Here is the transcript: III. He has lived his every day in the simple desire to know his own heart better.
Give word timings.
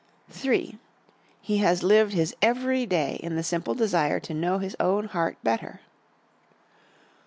III. 0.43 0.79
He 1.43 1.59
has 1.59 1.83
lived 1.83 2.13
his 2.13 2.35
every 2.41 2.87
day 2.87 3.19
in 3.21 3.35
the 3.35 3.43
simple 3.43 3.75
desire 3.75 4.19
to 4.21 4.33
know 4.33 4.57
his 4.57 4.75
own 4.79 5.05
heart 5.05 5.37
better. 5.43 5.81